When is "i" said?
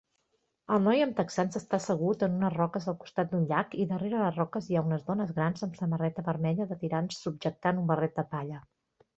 3.83-3.87